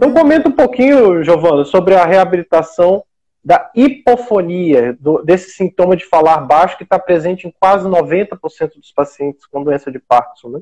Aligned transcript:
Então 0.00 0.14
comenta 0.14 0.48
um 0.48 0.52
pouquinho, 0.52 1.22
Giovana, 1.22 1.62
sobre 1.62 1.94
a 1.94 2.06
reabilitação 2.06 3.04
da 3.44 3.70
hipofonia, 3.74 4.96
do, 4.98 5.22
desse 5.22 5.50
sintoma 5.50 5.94
de 5.94 6.06
falar 6.06 6.38
baixo 6.38 6.78
que 6.78 6.84
está 6.84 6.98
presente 6.98 7.46
em 7.46 7.50
quase 7.50 7.86
90% 7.86 8.76
dos 8.76 8.90
pacientes 8.92 9.44
com 9.44 9.62
doença 9.62 9.92
de 9.92 9.98
Parkinson, 9.98 10.48
né? 10.48 10.60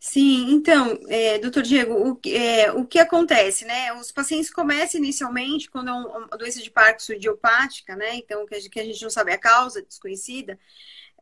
Sim, 0.00 0.52
então, 0.54 0.98
é, 1.08 1.38
doutor 1.38 1.62
Diego, 1.62 1.94
o, 1.94 2.20
é, 2.28 2.72
o 2.72 2.84
que 2.84 2.98
acontece, 2.98 3.64
né? 3.64 3.92
Os 3.92 4.10
pacientes 4.10 4.50
começam 4.50 5.00
inicialmente 5.00 5.70
quando 5.70 5.90
é 5.90 5.92
uma 5.92 6.36
doença 6.36 6.60
de 6.60 6.68
Parkinson 6.68 7.12
idiopática, 7.12 7.94
né? 7.94 8.16
Então, 8.16 8.44
que 8.44 8.56
a, 8.56 8.58
gente, 8.58 8.70
que 8.70 8.80
a 8.80 8.84
gente 8.84 9.00
não 9.00 9.10
sabe 9.10 9.32
a 9.32 9.38
causa, 9.38 9.82
desconhecida, 9.82 10.58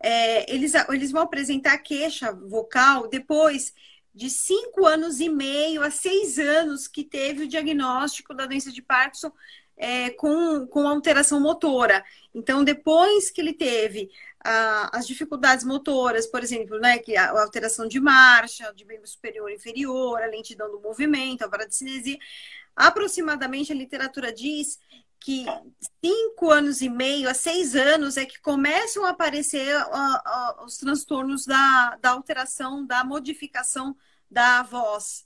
é, 0.02 0.50
eles, 0.50 0.72
eles 0.88 1.12
vão 1.12 1.20
apresentar 1.20 1.76
queixa 1.76 2.32
vocal 2.32 3.08
depois 3.08 3.74
de 4.14 4.28
cinco 4.28 4.86
anos 4.86 5.20
e 5.20 5.28
meio 5.28 5.82
a 5.82 5.90
seis 5.90 6.38
anos 6.38 6.86
que 6.86 7.04
teve 7.04 7.44
o 7.44 7.48
diagnóstico 7.48 8.34
da 8.34 8.46
doença 8.46 8.70
de 8.70 8.82
Parkinson 8.82 9.32
é, 9.76 10.10
com, 10.10 10.66
com 10.66 10.86
alteração 10.86 11.40
motora. 11.40 12.04
Então, 12.34 12.62
depois 12.62 13.30
que 13.30 13.40
ele 13.40 13.52
teve 13.52 14.10
a, 14.44 14.96
as 14.96 15.06
dificuldades 15.06 15.64
motoras, 15.64 16.26
por 16.26 16.42
exemplo, 16.42 16.78
né, 16.78 16.98
que 16.98 17.16
a, 17.16 17.30
a, 17.30 17.42
alteração 17.42 17.88
de 17.88 18.00
marcha, 18.00 18.72
de 18.74 18.84
membro 18.84 19.06
superior 19.06 19.50
e 19.50 19.54
inferior, 19.54 20.22
a 20.22 20.26
lentidão 20.26 20.70
do 20.70 20.80
movimento, 20.80 21.42
a 21.42 21.48
varicinesia, 21.48 22.18
aproximadamente 22.76 23.72
a 23.72 23.76
literatura 23.76 24.32
diz 24.32 24.78
que 25.18 25.46
cinco 26.04 26.50
anos 26.50 26.80
e 26.80 26.88
meio 26.88 27.30
a 27.30 27.34
seis 27.34 27.76
anos 27.76 28.16
é 28.16 28.26
que 28.26 28.40
começam 28.40 29.04
a 29.04 29.10
aparecer 29.10 29.76
os 30.64 30.76
transtornos 30.78 31.46
da, 31.46 31.96
da 32.00 32.10
alteração, 32.10 32.84
da 32.84 33.04
modificação 33.04 33.96
da 34.32 34.62
voz 34.62 35.24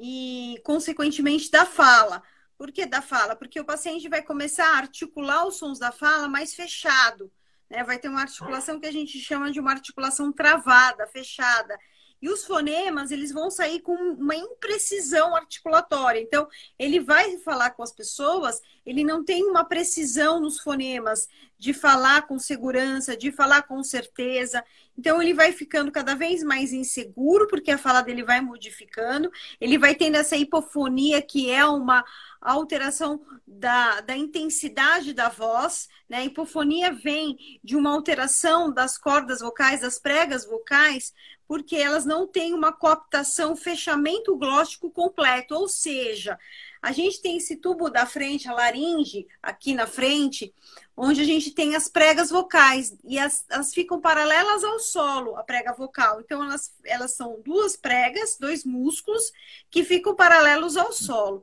e, 0.00 0.60
consequentemente, 0.64 1.50
da 1.50 1.66
fala. 1.66 2.22
Por 2.58 2.72
que 2.72 2.86
da 2.86 3.02
fala? 3.02 3.36
Porque 3.36 3.60
o 3.60 3.64
paciente 3.64 4.08
vai 4.08 4.22
começar 4.22 4.66
a 4.66 4.78
articular 4.78 5.46
os 5.46 5.56
sons 5.56 5.78
da 5.78 5.92
fala 5.92 6.26
mais 6.26 6.54
fechado. 6.54 7.30
Né? 7.68 7.84
Vai 7.84 7.98
ter 7.98 8.08
uma 8.08 8.22
articulação 8.22 8.80
que 8.80 8.86
a 8.86 8.92
gente 8.92 9.18
chama 9.20 9.52
de 9.52 9.60
uma 9.60 9.72
articulação 9.72 10.32
travada, 10.32 11.06
fechada. 11.06 11.78
E 12.20 12.30
os 12.30 12.46
fonemas, 12.46 13.10
eles 13.10 13.30
vão 13.30 13.50
sair 13.50 13.80
com 13.82 13.92
uma 13.92 14.34
imprecisão 14.34 15.36
articulatória. 15.36 16.18
Então, 16.18 16.48
ele 16.78 16.98
vai 16.98 17.36
falar 17.38 17.72
com 17.72 17.82
as 17.82 17.92
pessoas, 17.92 18.58
ele 18.86 19.02
não 19.02 19.24
tem 19.24 19.44
uma 19.44 19.64
precisão 19.64 20.40
nos 20.40 20.60
fonemas 20.60 21.28
de 21.58 21.74
falar 21.74 22.22
com 22.22 22.38
segurança, 22.38 23.16
de 23.16 23.32
falar 23.32 23.62
com 23.62 23.82
certeza. 23.82 24.62
Então, 24.96 25.20
ele 25.20 25.34
vai 25.34 25.52
ficando 25.52 25.90
cada 25.90 26.14
vez 26.14 26.42
mais 26.42 26.72
inseguro, 26.72 27.48
porque 27.48 27.70
a 27.70 27.78
fala 27.78 28.00
dele 28.00 28.22
vai 28.22 28.40
modificando, 28.40 29.30
ele 29.60 29.76
vai 29.76 29.94
tendo 29.94 30.16
essa 30.16 30.36
hipofonia, 30.36 31.20
que 31.20 31.50
é 31.50 31.64
uma 31.66 32.04
alteração 32.40 33.20
da, 33.46 34.00
da 34.02 34.16
intensidade 34.16 35.12
da 35.12 35.28
voz, 35.28 35.88
né? 36.08 36.18
A 36.18 36.24
hipofonia 36.24 36.92
vem 36.92 37.58
de 37.64 37.74
uma 37.74 37.90
alteração 37.90 38.72
das 38.72 38.96
cordas 38.96 39.40
vocais, 39.40 39.80
das 39.80 39.98
pregas 39.98 40.46
vocais, 40.46 41.12
porque 41.48 41.76
elas 41.76 42.04
não 42.04 42.26
têm 42.26 42.52
uma 42.54 42.72
cooptação, 42.72 43.56
fechamento 43.56 44.36
glótico 44.36 44.90
completo, 44.90 45.54
ou 45.54 45.68
seja, 45.68 46.38
a 46.82 46.92
gente 46.92 47.20
tem 47.20 47.36
esse 47.36 47.56
tubo 47.56 47.90
da 47.90 48.06
frente, 48.06 48.48
a 48.48 48.54
laringe, 48.54 49.26
aqui 49.42 49.74
na 49.74 49.86
frente, 49.86 50.54
onde 50.96 51.20
a 51.20 51.24
gente 51.24 51.50
tem 51.50 51.74
as 51.74 51.88
pregas 51.88 52.30
vocais 52.30 52.96
e 53.04 53.18
as, 53.18 53.44
elas 53.50 53.74
ficam 53.74 54.00
paralelas 54.00 54.64
ao 54.64 54.78
solo, 54.78 55.36
a 55.36 55.42
prega 55.42 55.72
vocal. 55.72 56.20
Então, 56.20 56.42
elas, 56.42 56.74
elas 56.84 57.12
são 57.14 57.40
duas 57.42 57.76
pregas, 57.76 58.36
dois 58.38 58.64
músculos 58.64 59.32
que 59.70 59.84
ficam 59.84 60.14
paralelos 60.14 60.76
ao 60.76 60.92
solo. 60.92 61.42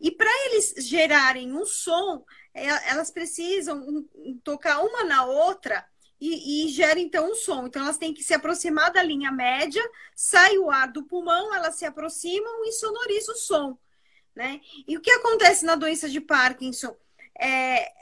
E 0.00 0.10
para 0.10 0.30
eles 0.46 0.74
gerarem 0.78 1.52
um 1.52 1.64
som, 1.64 2.24
é, 2.52 2.90
elas 2.90 3.10
precisam 3.10 4.06
tocar 4.42 4.80
uma 4.80 5.04
na 5.04 5.24
outra 5.24 5.84
e, 6.20 6.66
e 6.66 6.68
gera 6.68 6.98
então 6.98 7.30
um 7.30 7.34
som. 7.34 7.66
Então 7.66 7.82
elas 7.82 7.98
têm 7.98 8.14
que 8.14 8.22
se 8.22 8.32
aproximar 8.32 8.92
da 8.92 9.02
linha 9.02 9.30
média, 9.30 9.82
sai 10.14 10.56
o 10.58 10.70
ar 10.70 10.90
do 10.90 11.04
pulmão, 11.04 11.54
elas 11.54 11.76
se 11.76 11.84
aproximam 11.84 12.64
e 12.64 12.72
sonorizam 12.72 13.34
o 13.34 13.38
som. 13.38 13.78
Né? 14.34 14.60
E 14.86 14.96
o 14.96 15.00
que 15.00 15.10
acontece 15.10 15.64
na 15.64 15.76
doença 15.76 16.08
de 16.08 16.20
Parkinson? 16.20 16.96
É, 17.38 17.92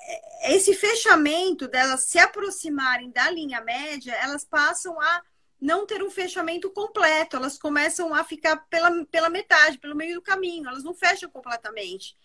esse 0.53 0.75
fechamento 0.75 1.69
delas 1.69 2.05
se 2.05 2.19
aproximarem 2.19 3.11
da 3.11 3.31
linha 3.31 3.61
média, 3.61 4.15
elas 4.15 4.45
passam 4.45 4.99
a 5.01 5.23
não 5.61 5.87
ter 5.87 6.03
um 6.03 6.11
fechamento 6.11 6.69
completo, 6.71 7.37
elas 7.37 7.57
começam 7.57 8.13
a 8.13 8.25
ficar 8.25 8.57
pela, 8.69 9.05
pela 9.07 9.31
metade, 9.31 9.79
pelo 9.79 9.95
meio 9.95 10.17
do 10.17 10.23
caminho, 10.23 10.69
elas 10.69 10.83
não 10.83 10.93
fecham 10.93 11.31
completamente. 11.31 12.17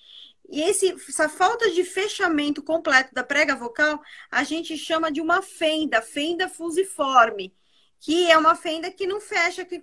E 0.49 0.61
esse, 0.61 0.95
essa 1.07 1.29
falta 1.29 1.69
de 1.69 1.83
fechamento 1.83 2.63
completo 2.63 3.13
da 3.13 3.23
prega 3.23 3.55
vocal, 3.55 4.01
a 4.31 4.43
gente 4.43 4.75
chama 4.75 5.11
de 5.11 5.21
uma 5.21 5.41
fenda, 5.43 6.01
fenda 6.01 6.49
fusiforme, 6.49 7.53
que 7.99 8.29
é 8.31 8.37
uma 8.37 8.55
fenda 8.55 8.89
que 8.89 9.05
não 9.05 9.21
fecha, 9.21 9.65
que 9.65 9.81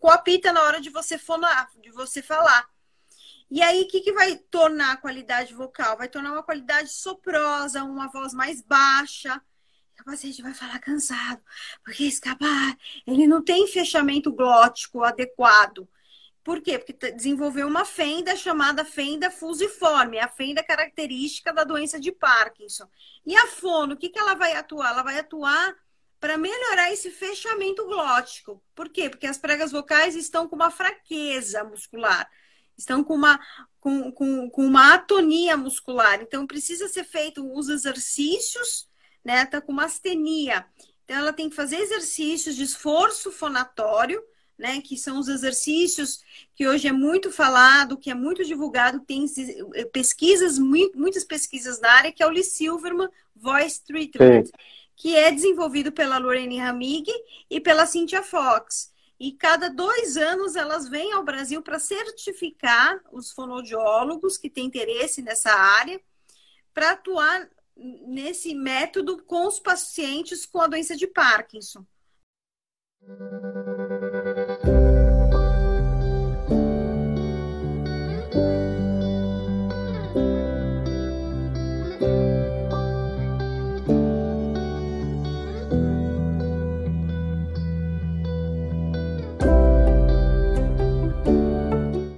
coapita 0.00 0.52
na 0.52 0.62
hora 0.62 0.80
de 0.80 0.88
você 0.88 1.18
fonar, 1.18 1.70
de 1.82 1.90
você 1.90 2.22
falar. 2.22 2.66
E 3.50 3.62
aí, 3.62 3.82
o 3.82 3.88
que, 3.88 4.00
que 4.00 4.12
vai 4.12 4.36
tornar 4.36 4.92
a 4.92 4.96
qualidade 4.96 5.54
vocal? 5.54 5.96
Vai 5.96 6.08
tornar 6.08 6.32
uma 6.32 6.42
qualidade 6.42 6.90
soprosa, 6.90 7.84
uma 7.84 8.08
voz 8.08 8.34
mais 8.34 8.60
baixa. 8.60 9.40
O 10.00 10.04
paciente 10.04 10.42
vai 10.42 10.52
falar 10.54 10.78
cansado, 10.78 11.42
porque 11.82 12.04
escapar, 12.04 12.76
ele 13.06 13.26
não 13.26 13.42
tem 13.42 13.66
fechamento 13.66 14.30
glótico 14.32 15.02
adequado. 15.02 15.88
Por 16.44 16.60
quê? 16.60 16.78
Porque 16.78 17.10
desenvolveu 17.10 17.66
uma 17.66 17.84
fenda 17.84 18.36
chamada 18.36 18.84
fenda 18.84 19.32
fusiforme, 19.32 20.20
a 20.20 20.28
fenda 20.28 20.62
característica 20.62 21.52
da 21.52 21.64
doença 21.64 21.98
de 21.98 22.12
Parkinson. 22.12 22.86
E 23.24 23.34
a 23.34 23.48
fono, 23.48 23.94
o 23.94 23.96
que, 23.96 24.10
que 24.10 24.18
ela 24.18 24.34
vai 24.34 24.54
atuar? 24.54 24.92
Ela 24.92 25.02
vai 25.02 25.18
atuar 25.18 25.74
para 26.20 26.38
melhorar 26.38 26.92
esse 26.92 27.10
fechamento 27.10 27.84
glótico. 27.84 28.62
Por 28.76 28.88
quê? 28.88 29.10
Porque 29.10 29.26
as 29.26 29.38
pregas 29.38 29.72
vocais 29.72 30.14
estão 30.14 30.48
com 30.48 30.54
uma 30.54 30.70
fraqueza 30.70 31.64
muscular, 31.64 32.30
estão 32.76 33.02
com 33.02 33.14
uma, 33.14 33.40
com, 33.80 34.10
com, 34.12 34.50
com 34.50 34.66
uma 34.66 34.94
atonia 34.94 35.56
muscular. 35.56 36.20
Então, 36.20 36.46
precisa 36.46 36.88
ser 36.88 37.04
feito 37.04 37.46
os 37.52 37.68
exercícios, 37.68 38.88
né? 39.24 39.42
Está 39.42 39.60
com 39.60 39.72
uma 39.72 39.84
astenia. 39.84 40.66
Então, 41.04 41.16
ela 41.16 41.32
tem 41.32 41.48
que 41.48 41.56
fazer 41.56 41.76
exercícios 41.76 42.56
de 42.56 42.64
esforço 42.64 43.30
fonatório 43.30 44.22
né? 44.58 44.80
Que 44.80 44.96
são 44.96 45.18
os 45.18 45.28
exercícios 45.28 46.20
que 46.54 46.66
hoje 46.66 46.88
é 46.88 46.92
muito 46.92 47.30
falado, 47.30 47.96
que 47.96 48.10
é 48.10 48.14
muito 48.14 48.44
divulgado, 48.44 49.00
tem 49.00 49.26
eh, 49.74 49.84
pesquisas, 49.86 50.58
muitas 50.58 51.24
pesquisas 51.24 51.80
na 51.80 51.90
área, 51.90 52.12
que 52.12 52.22
é 52.22 52.26
o 52.26 52.30
Lee 52.30 52.44
Silverman 52.44 53.08
Voice 53.34 53.84
Treatment, 53.84 54.46
Sim. 54.46 54.52
que 54.96 55.14
é 55.14 55.30
desenvolvido 55.30 55.92
pela 55.92 56.18
Lorraine 56.18 56.58
Ramig 56.58 57.06
e 57.50 57.60
pela 57.60 57.86
Cynthia 57.86 58.22
Fox. 58.22 58.90
E 59.18 59.32
cada 59.32 59.68
dois 59.68 60.16
anos 60.16 60.56
elas 60.56 60.88
vêm 60.88 61.12
ao 61.12 61.24
Brasil 61.24 61.62
para 61.62 61.78
certificar 61.78 63.00
os 63.10 63.30
fonoaudiólogos 63.30 64.36
que 64.36 64.50
têm 64.50 64.66
interesse 64.66 65.22
nessa 65.22 65.50
área, 65.50 66.00
para 66.74 66.90
atuar 66.90 67.48
nesse 67.76 68.54
método 68.54 69.22
com 69.24 69.46
os 69.46 69.58
pacientes 69.58 70.44
com 70.44 70.60
a 70.60 70.66
doença 70.66 70.96
de 70.96 71.06
Parkinson. 71.06 71.84